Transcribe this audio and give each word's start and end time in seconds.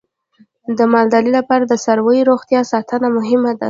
د 0.77 0.79
مالدارۍ 0.93 1.31
لپاره 1.39 1.63
د 1.67 1.73
څارویو 1.83 2.27
روغتیا 2.31 2.61
ساتنه 2.71 3.07
مهمه 3.17 3.51
ده. 3.57 3.59